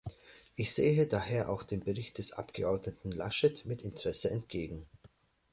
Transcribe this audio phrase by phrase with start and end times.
[0.55, 4.87] Ich sehe daher auch dem Bericht des Abgeordneten Laschet mit Interesse entgegen.